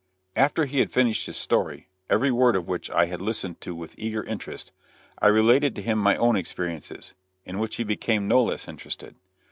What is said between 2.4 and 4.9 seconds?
of which I had listened to with eager interest,